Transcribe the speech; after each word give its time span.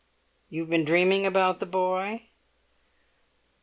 "You've 0.49 0.67
been 0.71 0.83
dreaming 0.83 1.27
about 1.27 1.59
the 1.59 1.67
boy?" 1.67 2.25